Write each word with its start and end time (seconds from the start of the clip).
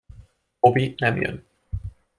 Bobby 0.61 0.93
nem 0.97 1.17
jön! 1.21 1.45